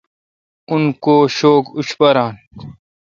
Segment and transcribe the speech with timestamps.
[0.69, 2.33] اون کو شوک اوشپاران